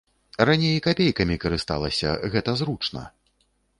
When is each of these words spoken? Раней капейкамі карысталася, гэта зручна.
Раней 0.49 0.77
капейкамі 0.87 1.37
карысталася, 1.43 2.17
гэта 2.37 2.57
зручна. 2.63 3.05